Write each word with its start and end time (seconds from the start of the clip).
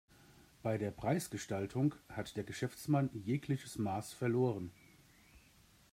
Bei 0.63 0.79
der 0.79 0.89
Preisgestaltung 0.89 1.93
hat 2.09 2.35
der 2.35 2.43
Geschäftsmann 2.43 3.11
jegliches 3.13 3.77
Maß 3.77 4.13
verloren. 4.13 4.71